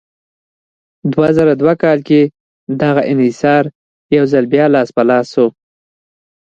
دوه 1.13 1.29
زره 1.37 1.53
دوه 1.61 1.73
کال 1.83 1.99
کې 2.07 2.21
دغه 2.81 3.01
انحصار 3.11 3.63
یو 4.15 4.25
ځل 4.31 4.43
بیا 4.53 4.65
لاس 4.75 4.89
په 4.95 5.03
لاس 5.09 5.25
شو. 5.33 5.47